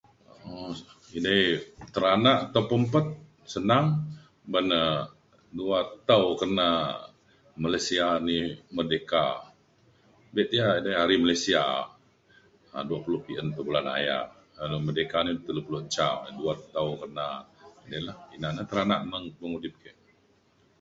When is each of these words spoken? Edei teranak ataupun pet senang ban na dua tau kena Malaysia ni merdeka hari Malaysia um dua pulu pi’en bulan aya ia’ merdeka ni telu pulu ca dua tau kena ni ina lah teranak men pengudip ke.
Edei 1.17 1.43
teranak 1.93 2.37
ataupun 2.47 2.81
pet 2.93 3.07
senang 3.53 3.85
ban 4.51 4.65
na 4.71 4.81
dua 5.57 5.79
tau 6.09 6.25
kena 6.41 6.69
Malaysia 7.63 8.07
ni 8.27 8.37
merdeka 8.75 9.23
hari 11.01 11.15
Malaysia 11.23 11.63
um 12.75 12.83
dua 12.89 12.99
pulu 13.05 13.17
pi’en 13.25 13.47
bulan 13.67 13.87
aya 13.97 14.17
ia’ 14.63 14.77
merdeka 14.85 15.17
ni 15.25 15.31
telu 15.45 15.61
pulu 15.65 15.79
ca 15.95 16.07
dua 16.39 16.53
tau 16.75 16.89
kena 17.01 17.27
ni 17.89 17.97
ina 18.35 18.47
lah 18.57 18.65
teranak 18.69 19.01
men 19.09 19.23
pengudip 19.39 19.73
ke. 19.81 19.91